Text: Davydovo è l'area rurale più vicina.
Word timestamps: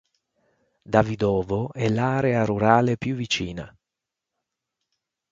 Davydovo 0.83 1.71
è 1.71 1.87
l'area 1.87 2.43
rurale 2.43 2.97
più 2.97 3.13
vicina. 3.13 3.71